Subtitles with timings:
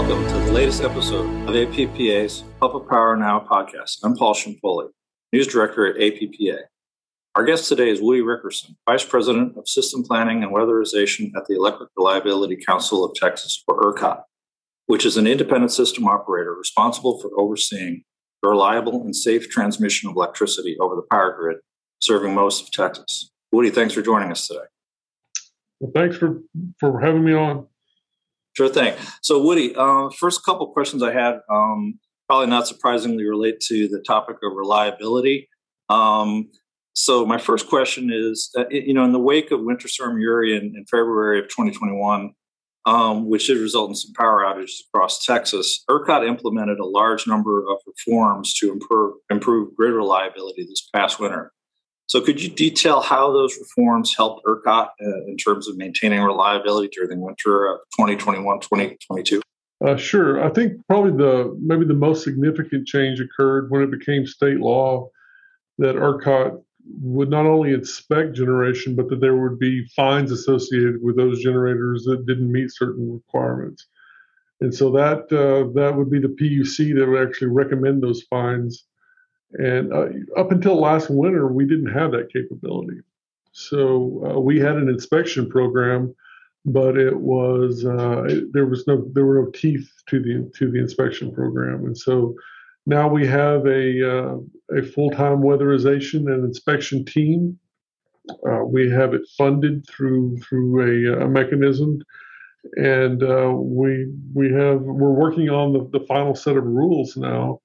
[0.00, 3.98] Welcome to the latest episode of APPA's Public Power Now podcast.
[4.02, 4.88] I'm Paul Ciampoli,
[5.30, 6.60] News Director at APPA.
[7.34, 11.54] Our guest today is Woody Rickerson, Vice President of System Planning and Weatherization at the
[11.54, 14.22] Electric Reliability Council of Texas, or ERCOT,
[14.86, 18.02] which is an independent system operator responsible for overseeing
[18.42, 21.58] the reliable and safe transmission of electricity over the power grid
[22.00, 23.30] serving most of Texas.
[23.52, 24.60] Woody, thanks for joining us today.
[25.78, 26.40] Well, thanks for,
[26.78, 27.66] for having me on.
[28.56, 28.94] Sure thing.
[29.22, 34.00] So, Woody, uh, first couple questions I had um, probably not surprisingly relate to the
[34.00, 35.48] topic of reliability.
[35.88, 36.50] Um,
[36.92, 40.56] so, my first question is, uh, you know, in the wake of Winter Storm Uri
[40.56, 42.32] in, in February of 2021,
[42.86, 47.60] um, which did result in some power outages across Texas, ERCOT implemented a large number
[47.60, 51.52] of reforms to improve, improve grid reliability this past winter.
[52.10, 56.88] So, could you detail how those reforms helped ERCOT uh, in terms of maintaining reliability
[56.88, 59.40] during the winter of 2021 2022?
[59.86, 60.44] Uh, sure.
[60.44, 65.08] I think probably the maybe the most significant change occurred when it became state law
[65.78, 66.60] that ERCOT
[67.00, 72.02] would not only inspect generation, but that there would be fines associated with those generators
[72.06, 73.86] that didn't meet certain requirements.
[74.60, 78.88] And so that uh, that would be the PUC that would actually recommend those fines
[79.54, 80.06] and uh,
[80.36, 83.00] up until last winter, we didn't have that capability.
[83.52, 86.14] So uh, we had an inspection program,
[86.64, 90.78] but it was uh, there was no there were no teeth to the to the
[90.78, 92.34] inspection program, and so
[92.86, 94.36] now we have a uh,
[94.76, 97.58] a full time weatherization and inspection team.
[98.48, 102.00] Uh, we have it funded through through a, a mechanism,
[102.76, 107.60] and uh, we we have we're working on the, the final set of rules now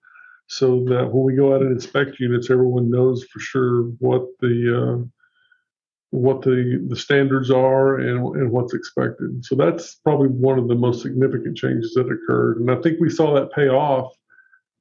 [0.47, 5.01] so that when we go out and inspect units, everyone knows for sure what the
[5.01, 5.05] uh,
[6.11, 9.43] what the the standards are and, and what's expected.
[9.43, 13.09] So that's probably one of the most significant changes that occurred, and I think we
[13.09, 14.13] saw that pay off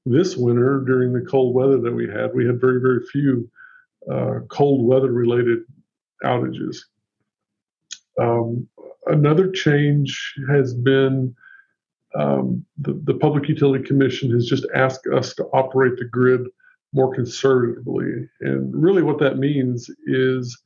[0.06, 2.34] this winter during the cold weather that we had.
[2.34, 3.50] We had very very few
[4.10, 5.60] uh, cold weather related
[6.24, 6.76] outages.
[8.20, 8.68] Um,
[9.06, 11.34] another change has been
[12.14, 16.42] um, the, the Public Utility Commission has just asked us to operate the grid
[16.92, 18.28] more conservatively.
[18.40, 20.56] And really, what that means is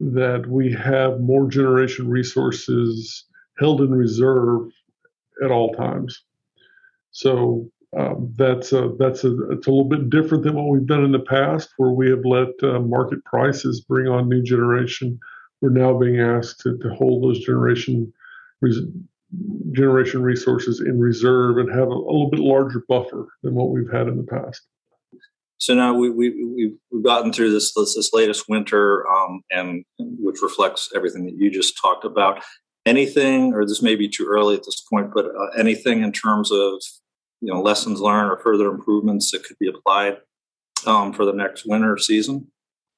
[0.00, 3.24] that we have more generation resources
[3.58, 4.68] held in reserve
[5.44, 6.22] at all times.
[7.12, 11.04] So um, that's a, that's a, it's a little bit different than what we've done
[11.04, 15.18] in the past, where we have let uh, market prices bring on new generation.
[15.60, 18.12] We're now being asked to, to hold those generation
[18.60, 18.80] res-
[19.72, 23.90] generation resources in reserve and have a, a, little bit larger buffer than what we've
[23.92, 24.62] had in the past.
[25.58, 29.84] So now we, we, we've, we've gotten through this, this, this latest winter, um, and
[29.98, 32.42] which reflects everything that you just talked about.
[32.86, 36.50] Anything, or this may be too early at this point, but uh, anything in terms
[36.50, 36.82] of
[37.42, 40.16] you know lessons learned or further improvements that could be applied
[40.86, 42.50] um, for the next winter season?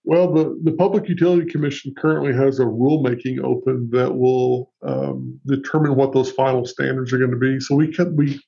[0.05, 5.95] Well, the, the Public Utility Commission currently has a rulemaking open that will um, determine
[5.95, 7.61] what those final standards are going to be.
[7.61, 8.41] So we can, we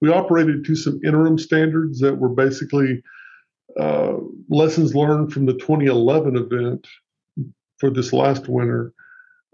[0.00, 3.02] we operated to some interim standards that were basically
[3.78, 4.14] uh,
[4.48, 6.86] lessons learned from the 2011 event
[7.78, 8.92] for this last winter,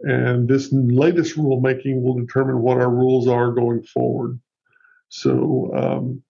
[0.00, 4.40] and this latest rulemaking will determine what our rules are going forward.
[5.10, 6.22] So um,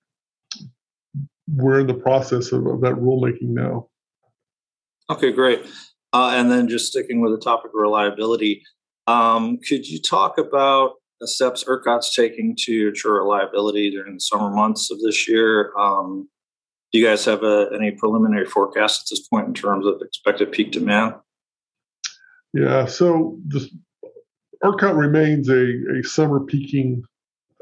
[1.46, 3.87] we're in the process of, of that rulemaking now.
[5.10, 5.64] Okay, great.
[6.12, 8.62] Uh, and then just sticking with the topic of reliability,
[9.06, 14.50] um, could you talk about the steps ERCOT's taking to ensure reliability during the summer
[14.50, 15.72] months of this year?
[15.78, 16.28] Um,
[16.92, 20.52] do you guys have a, any preliminary forecast at this point in terms of expected
[20.52, 21.14] peak demand?
[22.54, 23.68] Yeah, so the,
[24.64, 27.02] ERCOT remains a, a summer peaking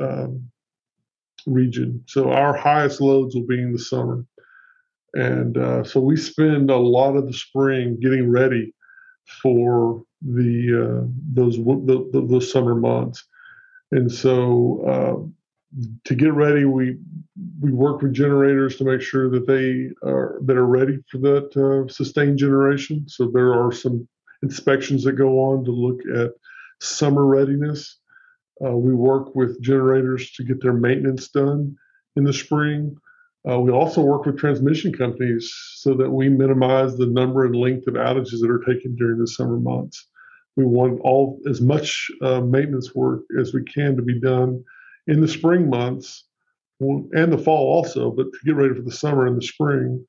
[0.01, 0.49] um,
[1.47, 2.03] region.
[2.07, 4.25] So our highest loads will be in the summer.
[5.15, 8.75] And uh, so we spend a lot of the spring getting ready
[9.43, 13.25] for the uh, those the, the, those summer months.
[13.93, 16.99] And so uh, to get ready, we
[17.61, 21.57] we work with generators to make sure that they are that are ready for that
[21.57, 23.05] uh, sustained generation.
[23.09, 24.09] So there are some
[24.43, 26.33] inspections that go on to look at
[26.81, 27.99] summer readiness.
[28.65, 31.77] Uh, we work with generators to get their maintenance done
[32.17, 32.97] in the spring.
[33.49, 37.87] Uh, we also work with transmission companies so that we minimize the number and length
[37.87, 40.09] of outages that are taken during the summer months.
[40.57, 44.65] We want all as much uh, maintenance work as we can to be done
[45.07, 46.25] in the spring months
[46.81, 50.05] and the fall also, but to get ready for the summer and the spring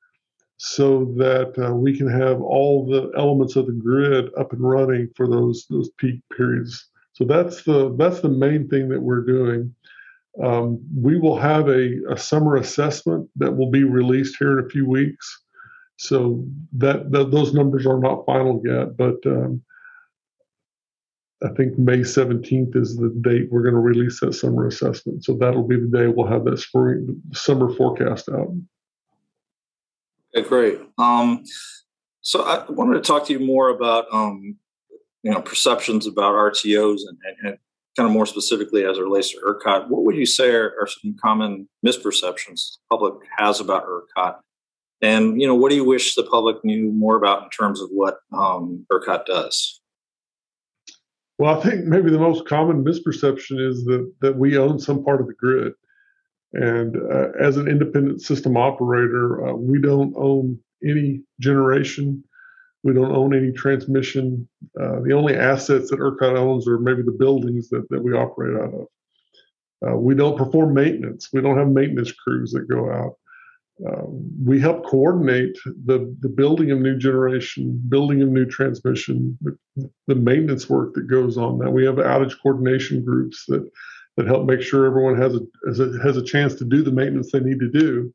[0.58, 5.08] so that uh, we can have all the elements of the grid up and running
[5.16, 6.88] for those those peak periods.
[7.12, 9.74] So that's the that's the main thing that we're doing.
[10.42, 14.68] Um, we will have a, a, summer assessment that will be released here in a
[14.68, 15.26] few weeks.
[15.96, 16.44] So
[16.74, 19.62] that, that those numbers are not final yet, but um,
[21.42, 25.24] I think May 17th is the date we're going to release that summer assessment.
[25.24, 28.54] So that'll be the day we'll have that spring summer forecast out.
[30.36, 30.78] Okay, great.
[30.98, 31.44] Um,
[32.20, 34.56] so I wanted to talk to you more about um,
[35.22, 37.58] you know perceptions about RTOs and, and, and,
[37.98, 39.88] kind of more specifically as it relates to ERCOT.
[39.88, 44.36] What would you say are, are some common misperceptions the public has about ERCOT?
[45.02, 47.88] And you know, what do you wish the public knew more about in terms of
[47.90, 49.80] what um, ERCOT does?
[51.38, 55.20] Well, I think maybe the most common misperception is that that we own some part
[55.20, 55.72] of the grid,
[56.52, 62.22] and uh, as an independent system operator, uh, we don't own any generation.
[62.84, 64.48] We don't own any transmission.
[64.80, 68.60] Uh, the only assets that ERCOT owns are maybe the buildings that, that we operate
[68.60, 68.86] out of.
[69.86, 71.28] Uh, we don't perform maintenance.
[71.32, 73.14] We don't have maintenance crews that go out.
[73.86, 74.06] Uh,
[74.44, 79.56] we help coordinate the, the building of new generation, building of new transmission, the,
[80.08, 81.70] the, maintenance work that goes on that.
[81.70, 83.70] We have outage coordination groups that,
[84.16, 86.90] that help make sure everyone has a, has a, has a chance to do the
[86.90, 88.12] maintenance they need to do.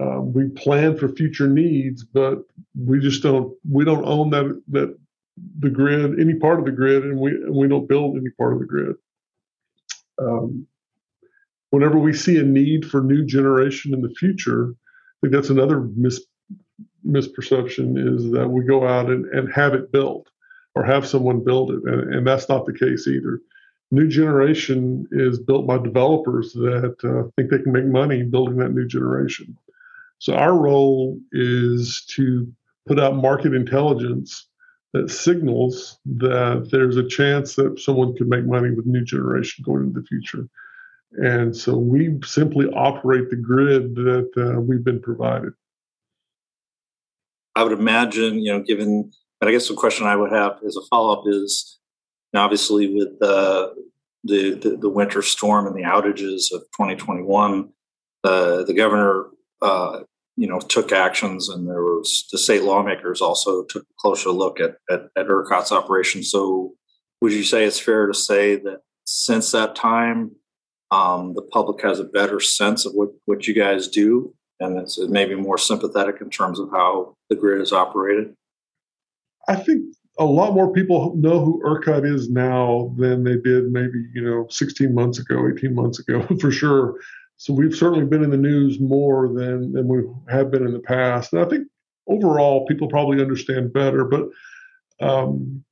[0.00, 2.38] Um, we plan for future needs, but
[2.74, 4.96] we just don't we don't own that that
[5.58, 8.60] the grid any part of the grid, and we we don't build any part of
[8.60, 8.96] the grid.
[10.18, 10.66] Um,
[11.70, 15.80] whenever we see a need for new generation in the future, I think that's another
[15.96, 16.26] mis-
[17.06, 20.28] misperception is that we go out and, and have it built
[20.74, 21.82] or have someone build it.
[21.84, 23.40] And, and that's not the case either.
[23.90, 28.72] New generation is built by developers that uh, think they can make money building that
[28.72, 29.56] new generation.
[30.20, 32.46] So our role is to
[32.86, 34.48] put out market intelligence
[34.92, 39.84] that signals that there's a chance that someone could make money with new generation going
[39.84, 40.46] into the future.
[41.12, 45.52] And so we simply operate the grid that uh, we've been provided.
[47.56, 50.76] I would imagine, you know, given, but I guess the question I would have as
[50.76, 51.78] a follow up is
[52.34, 53.70] obviously with uh,
[54.22, 57.70] the, the, the winter storm and the outages of 2021,
[58.22, 59.26] uh, the governor,
[59.62, 60.00] uh,
[60.36, 64.60] you know, took actions, and there was the state lawmakers also took a closer look
[64.60, 66.22] at at, at ERCOT's operation.
[66.22, 66.74] So,
[67.20, 70.32] would you say it's fair to say that since that time,
[70.90, 74.98] um, the public has a better sense of what, what you guys do and it's
[75.08, 78.34] maybe more sympathetic in terms of how the grid is operated?
[79.48, 79.82] I think
[80.18, 84.46] a lot more people know who ERCOT is now than they did maybe, you know,
[84.50, 86.94] 16 months ago, 18 months ago, for sure.
[87.40, 90.78] So we've certainly been in the news more than, than we have been in the
[90.78, 91.32] past.
[91.32, 91.68] And I think
[92.06, 94.28] overall people probably understand better, but
[95.00, 95.64] um,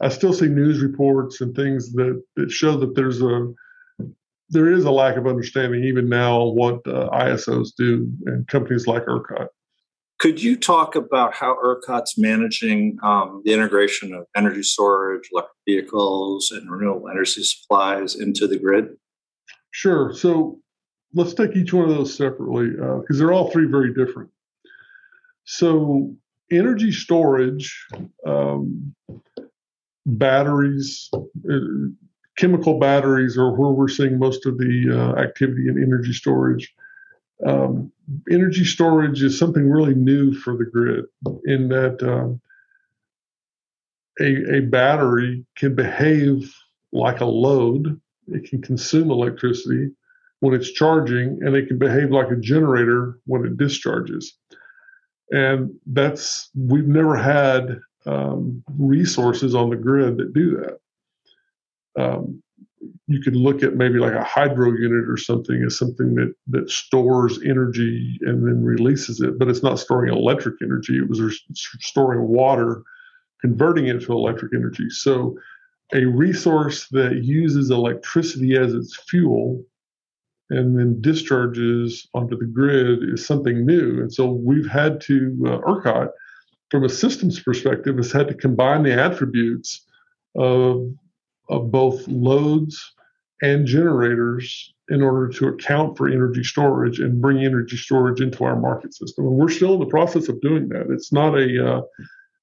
[0.00, 3.52] I still see news reports and things that, that show that there's a
[4.48, 9.04] there is a lack of understanding even now what uh, ISOs do and companies like
[9.04, 9.48] ERCOT.
[10.18, 16.50] Could you talk about how ERCOT's managing um, the integration of energy storage, electric vehicles,
[16.50, 18.96] and renewable energy supplies into the grid?
[19.70, 20.12] Sure.
[20.12, 20.58] So
[21.14, 24.30] let's take each one of those separately because uh, they're all three very different.
[25.44, 26.14] So,
[26.52, 27.86] energy storage,
[28.26, 28.94] um,
[30.04, 31.56] batteries, uh,
[32.36, 36.74] chemical batteries are where we're seeing most of the uh, activity in energy storage.
[37.46, 37.92] Um,
[38.30, 41.04] energy storage is something really new for the grid
[41.44, 42.40] in that um,
[44.20, 46.52] a, a battery can behave
[46.92, 48.00] like a load.
[48.32, 49.90] It can consume electricity
[50.40, 54.34] when it's charging, and it can behave like a generator when it discharges.
[55.30, 60.78] And that's, we've never had um, resources on the grid that do that
[61.98, 62.42] um,
[63.06, 66.70] you could look at maybe like a hydro unit or something as something that that
[66.70, 70.96] stores energy and then releases it, but it's not storing electric energy.
[70.96, 71.20] It was
[71.80, 72.82] storing water,
[73.40, 74.90] converting it to electric energy.
[74.90, 75.36] So,
[75.94, 79.64] a resource that uses electricity as its fuel
[80.50, 84.00] and then discharges onto the grid is something new.
[84.00, 86.08] And so, we've had to uh, ERCOT,
[86.70, 89.86] from a systems perspective, has had to combine the attributes
[90.36, 90.92] of
[91.50, 92.94] of both loads
[93.42, 98.58] and generators in order to account for energy storage and bring energy storage into our
[98.58, 99.26] market system.
[99.26, 100.86] And we're still in the process of doing that.
[100.90, 101.80] It's not a uh,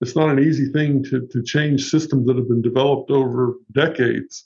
[0.02, 4.46] it's not an easy thing to, to change systems that have been developed over decades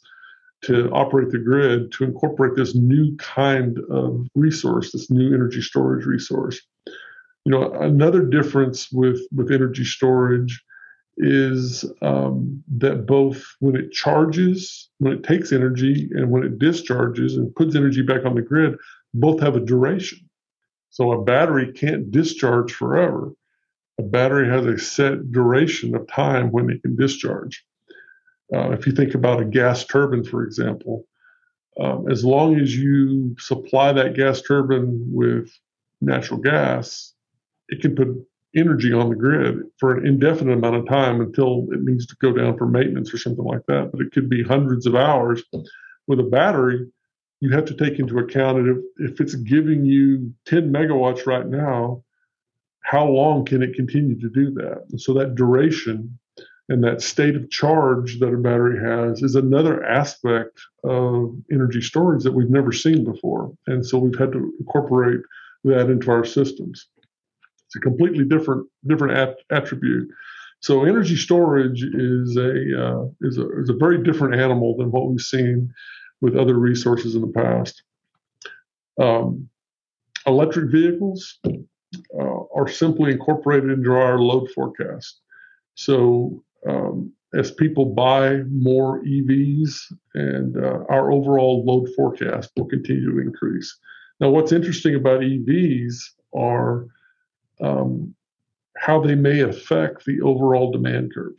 [0.62, 6.06] to operate the grid to incorporate this new kind of resource, this new energy storage
[6.06, 6.60] resource.
[7.46, 10.62] You know, another difference with with energy storage
[11.18, 17.36] is um, that both when it charges, when it takes energy, and when it discharges
[17.38, 18.76] and puts energy back on the grid,
[19.14, 20.20] both have a duration.
[20.90, 23.32] So a battery can't discharge forever.
[24.00, 27.66] A battery has a set duration of time when it can discharge.
[28.54, 31.06] Uh, if you think about a gas turbine, for example,
[31.80, 35.52] um, as long as you supply that gas turbine with
[36.00, 37.14] natural gas,
[37.68, 38.08] it can put
[38.56, 42.32] energy on the grid for an indefinite amount of time until it needs to go
[42.32, 43.92] down for maintenance or something like that.
[43.92, 45.44] But it could be hundreds of hours.
[46.08, 46.88] With a battery,
[47.42, 52.04] you have to take into account if, if it's giving you 10 megawatts right now,
[52.82, 54.86] how long can it continue to do that?
[54.90, 56.18] And so that duration
[56.70, 62.24] and that state of charge that a battery has is another aspect of energy storage
[62.24, 63.52] that we've never seen before.
[63.68, 65.20] And so we've had to incorporate
[65.64, 66.88] that into our systems.
[67.66, 70.10] It's a completely different different at- attribute.
[70.62, 75.10] So energy storage is a, uh, is a is a very different animal than what
[75.10, 75.72] we've seen
[76.22, 77.82] with other resources in the past.
[79.00, 79.50] Um,
[80.28, 81.40] electric vehicles
[82.20, 85.22] uh, are simply incorporated into our load forecast.
[85.76, 93.12] So um, as people buy more EVs, and uh, our overall load forecast will continue
[93.12, 93.78] to increase.
[94.20, 95.96] Now, what's interesting about EVs
[96.36, 96.88] are
[97.62, 98.16] um,
[98.78, 101.36] how they may affect the overall demand curve.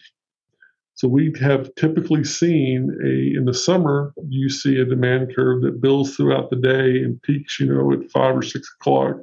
[1.01, 5.81] So we have typically seen a in the summer you see a demand curve that
[5.81, 9.17] builds throughout the day and peaks, you know, at five or six o'clock.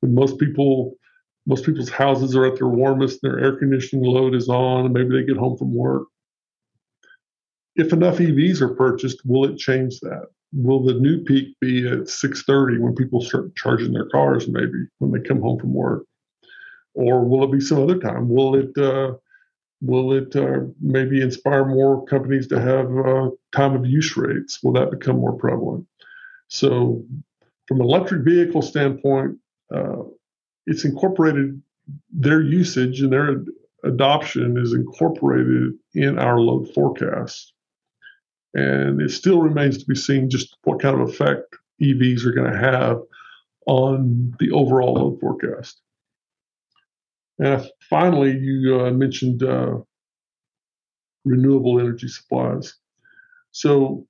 [0.00, 0.96] When most people
[1.46, 4.92] most people's houses are at their warmest, and their air conditioning load is on, and
[4.92, 6.08] maybe they get home from work.
[7.76, 10.26] If enough EVs are purchased, will it change that?
[10.52, 15.12] Will the new peak be at 6:30 when people start charging their cars, maybe when
[15.12, 16.06] they come home from work,
[16.94, 18.28] or will it be some other time?
[18.28, 19.12] Will it uh,
[19.82, 24.62] Will it uh, maybe inspire more companies to have uh, time of use rates?
[24.62, 25.86] Will that become more prevalent?
[26.48, 27.04] So,
[27.66, 29.38] from an electric vehicle standpoint,
[29.74, 30.02] uh,
[30.66, 31.62] it's incorporated,
[32.12, 33.44] their usage and their
[33.84, 37.52] adoption is incorporated in our load forecast.
[38.52, 42.52] And it still remains to be seen just what kind of effect EVs are going
[42.52, 43.00] to have
[43.66, 45.80] on the overall load forecast.
[47.40, 49.78] And finally, you uh, mentioned uh,
[51.24, 52.74] renewable energy supplies.
[53.52, 54.06] So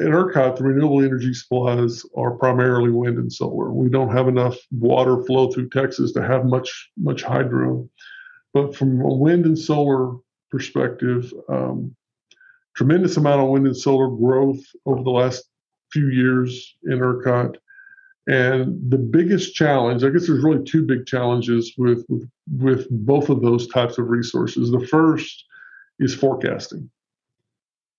[0.00, 3.72] at ERCOT, the renewable energy supplies are primarily wind and solar.
[3.72, 7.88] We don't have enough water flow through Texas to have much much hydro.
[8.52, 10.16] But from a wind and solar
[10.50, 11.96] perspective, um,
[12.76, 15.44] tremendous amount of wind and solar growth over the last
[15.92, 17.56] few years in ERCOT.
[18.26, 22.28] And the biggest challenge, I guess there's really two big challenges with, with,
[22.58, 24.70] with both of those types of resources.
[24.70, 25.44] The first
[26.00, 26.90] is forecasting.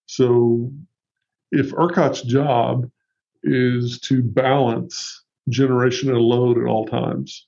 [0.06, 0.72] So
[1.52, 2.90] if ERCOT's job
[3.44, 7.48] is to balance generation and load at all times,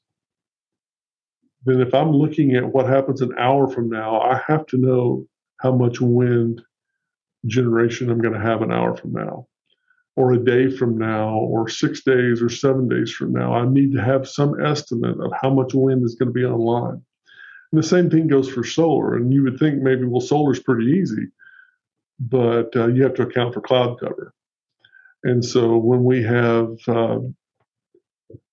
[1.65, 5.27] then if I'm looking at what happens an hour from now, I have to know
[5.59, 6.61] how much wind
[7.45, 9.47] generation I'm going to have an hour from now
[10.19, 13.53] or a day from now or six days or seven days from now.
[13.53, 17.01] I need to have some estimate of how much wind is going to be online.
[17.71, 19.15] And the same thing goes for solar.
[19.15, 21.27] And you would think maybe, well, solar is pretty easy,
[22.19, 24.33] but uh, you have to account for cloud cover.
[25.23, 27.19] And so when we have uh,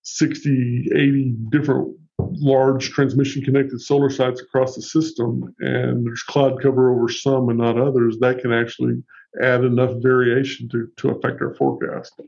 [0.03, 6.95] 60, 80 different large transmission connected solar sites across the system and there's cloud cover
[6.95, 9.03] over some and not others, that can actually
[9.43, 12.21] add enough variation to, to affect our forecast.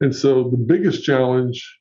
[0.00, 1.78] And so the biggest challenge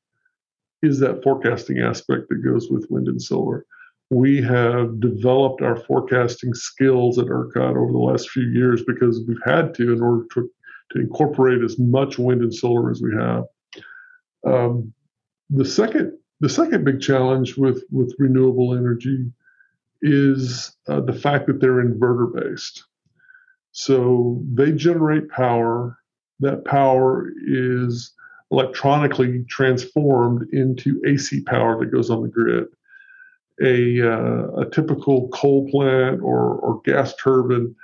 [0.81, 3.65] is that forecasting aspect that goes with wind and solar.
[4.09, 9.37] We have developed our forecasting skills at ERCOT over the last few years because we've
[9.45, 10.49] had to in order to,
[10.91, 13.45] to incorporate as much wind and solar as we have.
[14.45, 14.93] Um,
[15.49, 19.31] the second the second big challenge with, with renewable energy
[20.01, 22.83] is uh, the fact that they're inverter based.
[23.71, 25.97] So they generate power.
[26.39, 28.13] That power is
[28.51, 32.67] electronically transformed into AC power that goes on the grid.
[33.63, 37.75] A, uh, a typical coal plant or, or gas turbine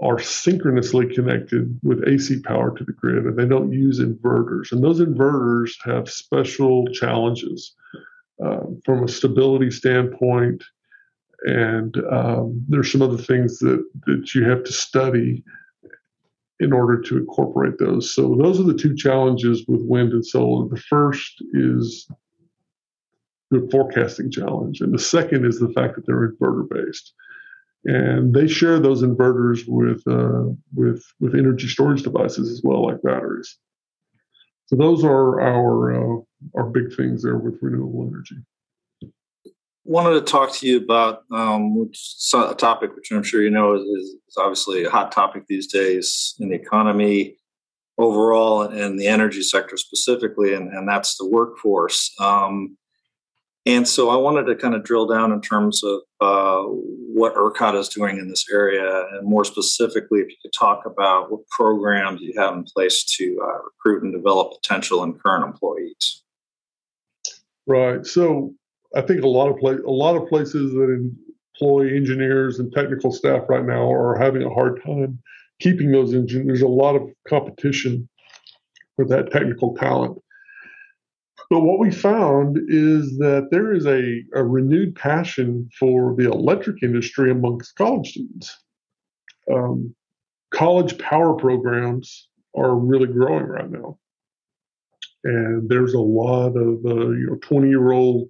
[0.00, 4.72] are synchronously connected with AC power to the grid, and they don't use inverters.
[4.72, 7.74] And those inverters have special challenges
[8.44, 10.64] uh, from a stability standpoint,
[11.44, 15.44] and um, there's some other things that that you have to study
[16.60, 18.14] in order to incorporate those.
[18.14, 20.68] So those are the two challenges with wind and solar.
[20.68, 22.06] The first is
[23.50, 27.12] the forecasting challenge, and the second is the fact that they're inverter based.
[27.84, 30.44] and they share those inverters with uh,
[30.74, 33.58] with with energy storage devices as well, like batteries.
[34.66, 36.20] So those are our uh,
[36.56, 38.36] our big things there with renewable energy.
[39.84, 41.98] Wanted to talk to you about um, which,
[42.34, 46.34] a topic which I'm sure you know is, is, obviously a hot topic these days
[46.38, 47.36] in the economy
[47.98, 52.12] overall and the energy sector specifically, and, and that's the workforce.
[52.20, 52.76] Um,
[53.64, 57.78] and so I wanted to kind of drill down in terms of uh, what ERCOT
[57.78, 62.20] is doing in this area, and more specifically, if you could talk about what programs
[62.20, 66.22] you have in place to uh, recruit and develop potential and current employees.
[67.66, 68.04] Right.
[68.04, 68.54] So
[68.94, 71.10] I think a lot of a lot of places that
[71.60, 75.18] employ engineers and technical staff right now are having a hard time
[75.60, 76.46] keeping those engineers.
[76.46, 78.08] There's a lot of competition
[78.96, 80.18] for that technical talent.
[81.50, 86.82] But what we found is that there is a, a renewed passion for the electric
[86.82, 88.58] industry amongst college students.
[89.52, 89.94] Um,
[90.52, 93.98] college power programs are really growing right now.
[95.24, 98.28] And there's a lot of uh, you know 20 year old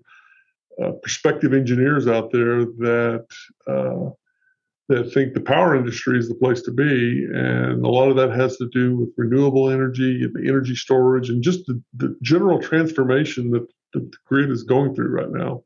[0.83, 3.27] uh, prospective engineers out there that
[3.67, 4.11] uh,
[4.89, 7.27] that think the power industry is the place to be.
[7.33, 11.31] And a lot of that has to do with renewable energy and the energy storage
[11.31, 15.63] and just the, the general transformation that the grid is going through right now.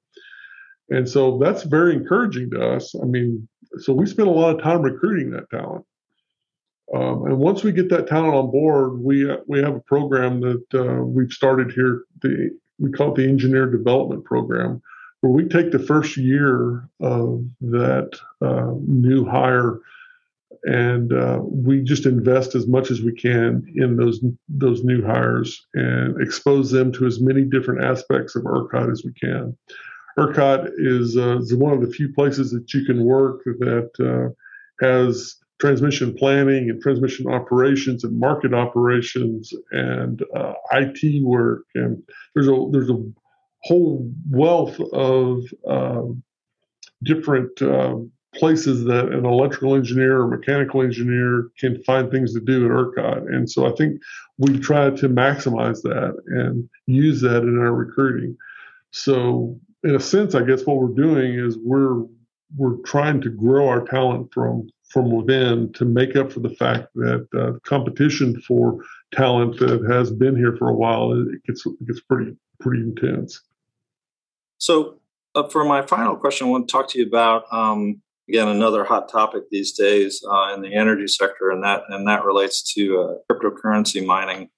[0.91, 2.95] And so that's very encouraging to us.
[2.95, 3.49] I mean,
[3.79, 5.85] so we spend a lot of time recruiting that talent.
[6.95, 10.65] Um, and once we get that talent on board, we we have a program that
[10.75, 12.05] uh, we've started here.
[12.23, 14.81] The we call it the Engineer Development Program,
[15.27, 19.81] where we take the first year of that uh, new hire
[20.63, 25.67] and uh, we just invest as much as we can in those those new hires
[25.75, 29.57] and expose them to as many different aspects of ERCOT as we can.
[30.19, 34.85] ERCOT is, uh, is one of the few places that you can work that uh,
[34.85, 42.03] has transmission planning and transmission operations and market operations and uh, IT work and
[42.35, 43.03] there's a there's a
[43.67, 46.23] whole wealth of um,
[47.03, 52.67] different um, places that an electrical engineer or mechanical engineer can find things to do
[52.67, 53.35] at ERCOT.
[53.35, 54.01] And so I think
[54.39, 58.37] we try to maximize that and use that in our recruiting.
[58.91, 62.05] So in a sense, I guess what we're doing is we're
[62.57, 66.87] we're trying to grow our talent from from within to make up for the fact
[66.95, 68.79] that uh, competition for
[69.13, 73.41] talent that has been here for a while it gets it gets pretty pretty intense.
[74.59, 75.01] So,
[75.35, 78.85] uh, for my final question, I want to talk to you about um, again another
[78.85, 83.01] hot topic these days uh, in the energy sector, and that and that relates to
[83.01, 84.49] uh, cryptocurrency mining.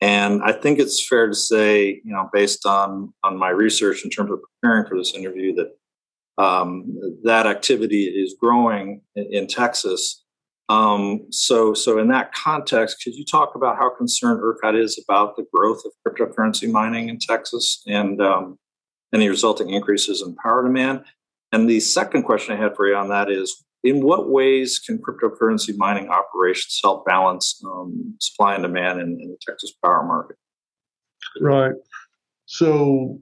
[0.00, 4.10] And I think it's fair to say, you know, based on on my research in
[4.10, 10.22] terms of preparing for this interview, that um, that activity is growing in, in Texas.
[10.70, 15.36] Um, so, so in that context, could you talk about how concerned ERCOT is about
[15.36, 18.58] the growth of cryptocurrency mining in Texas, and um,
[19.14, 21.04] any resulting increases in power demand?
[21.52, 24.98] And the second question I had for you on that is in what ways can
[24.98, 30.36] cryptocurrency mining operations help balance um, supply and demand in, in the Texas power market?
[31.40, 31.74] Right.
[32.46, 33.20] So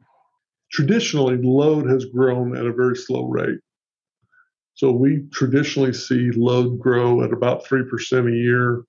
[0.71, 3.59] traditionally, load has grown at a very slow rate.
[4.75, 8.85] So we traditionally see load grow at about 3% a year.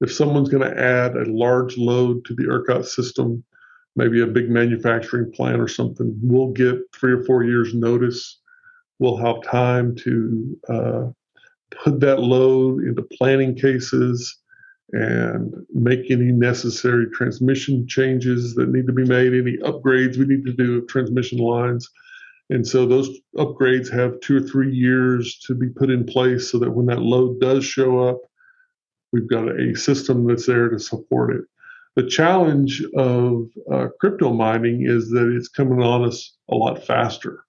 [0.00, 3.44] If someone's going to add a large load to the ERCOT system,
[3.98, 8.38] maybe a big manufacturing plant or something, we'll get three or four years notice.
[9.00, 11.04] We'll have time to uh,
[11.82, 14.38] put that load into planning cases
[14.92, 20.46] and make any necessary transmission changes that need to be made, any upgrades we need
[20.46, 21.90] to do of transmission lines.
[22.50, 26.58] And so those upgrades have two or three years to be put in place so
[26.60, 28.20] that when that load does show up,
[29.12, 31.42] we've got a system that's there to support it.
[31.98, 37.40] The challenge of uh, crypto mining is that it's coming on us a lot faster.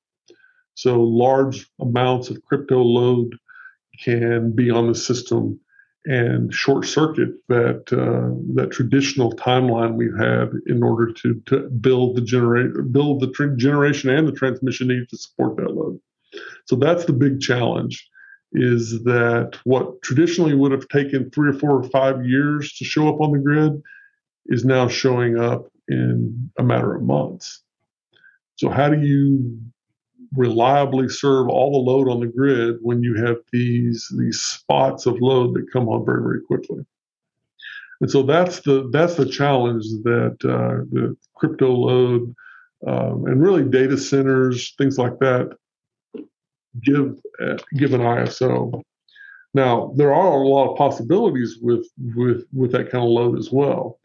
[0.74, 3.36] So large amounts of crypto load
[4.04, 5.60] can be on the system
[6.06, 12.16] and short circuit that uh, that traditional timeline we've had in order to, to build
[12.16, 16.00] the generate build the tr- generation and the transmission needs to support that load.
[16.66, 18.04] So that's the big challenge
[18.54, 23.08] is that what traditionally would have taken three or four or five years to show
[23.08, 23.80] up on the grid
[24.50, 27.64] is now showing up in a matter of months.
[28.58, 29.60] So, how do you
[30.36, 35.20] reliably serve all the load on the grid when you have these these spots of
[35.22, 36.86] load that come on very very quickly?
[38.02, 42.34] And so that's the that's the challenge that uh, the crypto load
[42.88, 45.58] um, and really data centers things like that
[46.84, 48.82] give uh, give an ISO.
[49.54, 53.52] Now there are a lot of possibilities with with with that kind of load as
[53.52, 54.00] well.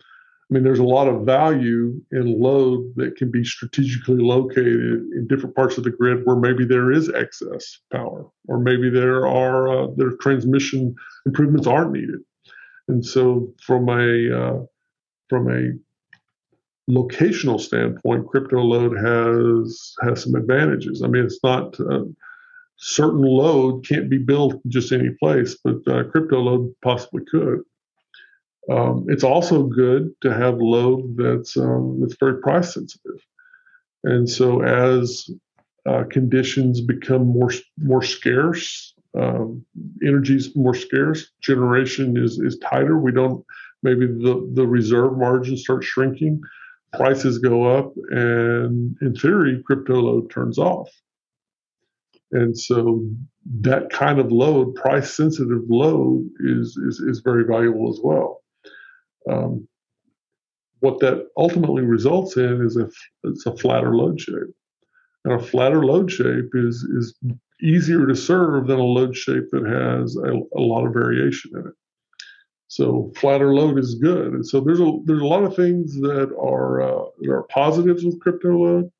[0.50, 5.26] I mean, there's a lot of value in load that can be strategically located in
[5.26, 9.68] different parts of the grid where maybe there is excess power, or maybe there are
[9.68, 12.20] uh, their transmission improvements aren't needed.
[12.88, 14.62] And so, from a uh,
[15.30, 15.72] from a
[16.90, 21.02] locational standpoint, crypto load has has some advantages.
[21.02, 22.04] I mean, it's not uh,
[22.76, 27.62] certain load can't be built just any place, but uh, crypto load possibly could.
[28.70, 33.20] Um, it's also good to have load that's um, that's very price sensitive,
[34.04, 35.28] and so as
[35.86, 39.64] uh, conditions become more more scarce, um,
[40.02, 42.98] energy is more scarce, generation is is tighter.
[42.98, 43.44] We don't
[43.82, 46.40] maybe the the reserve margin starts shrinking,
[46.94, 50.90] prices go up, and in theory, crypto load turns off.
[52.32, 53.08] And so
[53.60, 58.42] that kind of load, price sensitive load, is, is, is very valuable as well.
[59.30, 59.68] Um,
[60.80, 62.90] what that ultimately results in is a,
[63.24, 64.54] it's a flatter load shape.
[65.24, 67.18] And a flatter load shape is, is
[67.62, 71.68] easier to serve than a load shape that has a, a lot of variation in
[71.68, 71.74] it.
[72.68, 76.34] So flatter load is good, and so there's a there's a lot of things that
[76.36, 78.90] are uh, that are positives with crypto load,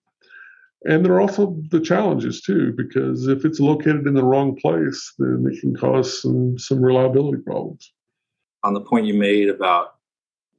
[0.85, 5.15] and there are also the challenges too, because if it's located in the wrong place,
[5.19, 7.93] then it can cause some some reliability problems.
[8.63, 9.95] On the point you made about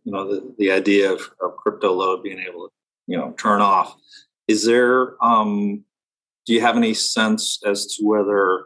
[0.05, 2.73] you know the, the idea of, of crypto load being able to
[3.07, 3.95] you know turn off,
[4.47, 5.83] is there um,
[6.45, 8.65] do you have any sense as to whether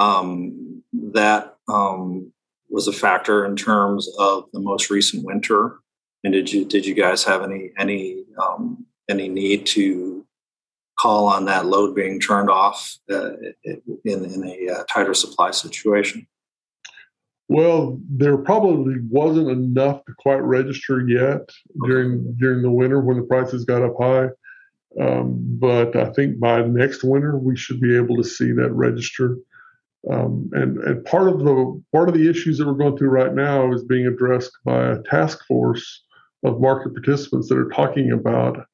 [0.00, 2.32] um, that um,
[2.70, 5.78] was a factor in terms of the most recent winter?
[6.24, 10.26] And did you did you guys have any any um, any need to
[10.98, 13.32] call on that load being turned off uh,
[13.64, 16.26] in in a uh, tighter supply situation?
[17.50, 21.50] Well, there probably wasn't enough to quite register yet
[21.84, 24.28] during during the winter when the prices got up high.
[25.00, 29.36] Um, but I think by next winter we should be able to see that register.
[30.08, 33.34] Um, and, and part of the part of the issues that we're going through right
[33.34, 36.04] now is being addressed by a task force
[36.44, 38.64] of market participants that are talking about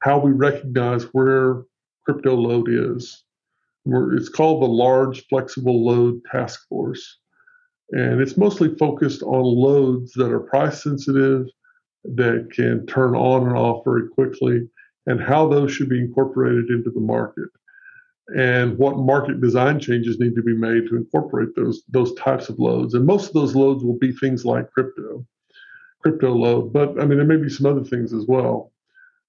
[0.00, 1.62] how we recognize where
[2.04, 3.22] crypto load is.
[3.84, 7.20] We're, it's called the Large Flexible Load Task Force,
[7.94, 11.46] and it's mostly focused on loads that are price sensitive,
[12.04, 14.68] that can turn on and off very quickly,
[15.06, 17.48] and how those should be incorporated into the market
[18.28, 22.58] and what market design changes need to be made to incorporate those those types of
[22.58, 22.94] loads.
[22.94, 25.26] And most of those loads will be things like crypto,
[26.02, 26.72] crypto load.
[26.72, 28.72] But I mean, there may be some other things as well.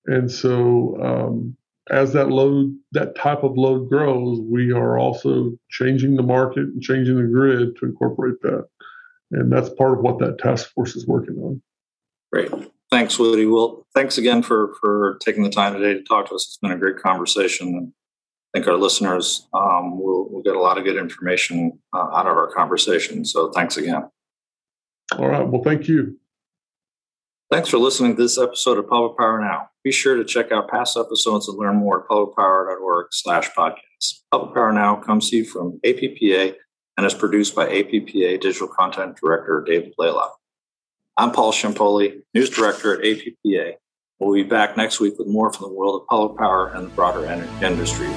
[0.05, 1.57] And so, um,
[1.89, 6.81] as that load, that type of load grows, we are also changing the market and
[6.81, 8.67] changing the grid to incorporate that.
[9.31, 11.61] And that's part of what that task force is working on.
[12.31, 12.51] Great.
[12.91, 13.45] Thanks, Woody.
[13.45, 16.45] Well, thanks again for for taking the time today to talk to us.
[16.45, 17.93] It's been a great conversation and
[18.53, 22.25] I think our listeners um, will, will, get a lot of good information uh, out
[22.25, 23.25] of our conversation.
[23.25, 24.09] So thanks again.
[25.17, 25.45] All right.
[25.45, 26.17] Well, thank you.
[27.51, 29.69] Thanks for listening to this episode of Public Power Now.
[29.83, 34.21] Be sure to check out past episodes and learn more at publicpower.org slash podcast.
[34.31, 36.55] Public Power Now comes to you from APPA
[36.97, 40.35] and is produced by APPA Digital Content Director David Blaylock.
[41.17, 43.73] I'm Paul Ciampoli, News Director at APPA.
[44.19, 46.95] We'll be back next week with more from the world of public power and the
[46.95, 48.07] broader energy industry.